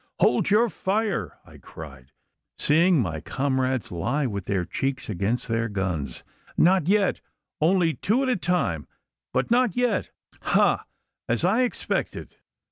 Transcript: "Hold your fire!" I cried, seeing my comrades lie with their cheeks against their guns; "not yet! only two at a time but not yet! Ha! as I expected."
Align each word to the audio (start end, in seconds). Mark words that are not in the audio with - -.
"Hold 0.19 0.49
your 0.49 0.67
fire!" 0.67 1.37
I 1.45 1.59
cried, 1.59 2.11
seeing 2.57 2.99
my 3.03 3.19
comrades 3.21 3.91
lie 3.91 4.25
with 4.25 4.45
their 4.45 4.65
cheeks 4.65 5.11
against 5.11 5.47
their 5.47 5.69
guns; 5.69 6.23
"not 6.57 6.87
yet! 6.87 7.21
only 7.61 7.93
two 7.93 8.23
at 8.23 8.29
a 8.29 8.35
time 8.35 8.87
but 9.31 9.51
not 9.51 9.75
yet! 9.75 10.09
Ha! 10.41 10.87
as 11.29 11.45
I 11.45 11.61
expected." 11.61 12.37